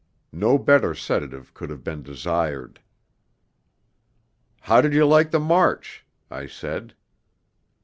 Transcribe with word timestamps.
No 0.33 0.57
better 0.57 0.95
sedative 0.95 1.53
could 1.53 1.69
have 1.69 1.83
been 1.83 2.01
desired. 2.01 2.81
'How 4.61 4.81
did 4.81 4.93
you 4.93 5.05
like 5.05 5.29
the 5.29 5.39
march?' 5.39 6.03
I 6.31 6.47
said. 6.47 6.95